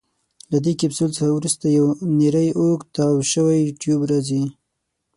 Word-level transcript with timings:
له 0.51 0.57
دې 0.65 0.73
کپسول 0.81 1.09
څخه 1.17 1.29
وروسته 1.37 1.65
یو 1.77 1.87
نیری 2.19 2.47
اوږد 2.59 2.87
تاو 2.95 3.13
شوی 3.33 3.61
ټیوب 3.79 4.01
راځي. 4.11 4.43